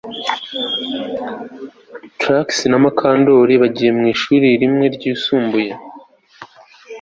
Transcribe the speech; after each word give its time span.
Trix 2.19 2.47
na 2.69 2.77
Mukandoli 2.83 3.53
bagiye 3.61 3.91
mu 3.97 4.03
ishuri 4.13 4.45
rimwe 4.61 4.85
ryisumbuye 4.95 5.71